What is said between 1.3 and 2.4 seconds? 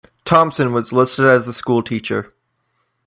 a schoolteacher.